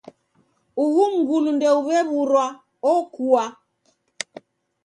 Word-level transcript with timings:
Uhu 0.83 1.03
mngulu 1.13 1.49
ndeuw'e 1.57 1.97
w'urwa 2.11 2.45
okua. 2.93 3.43